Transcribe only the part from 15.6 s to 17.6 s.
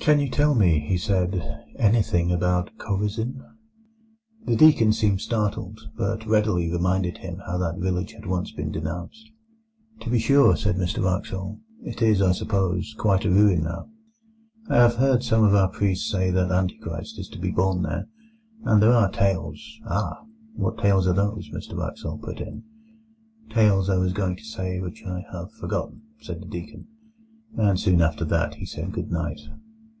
old priests say that Antichrist is to be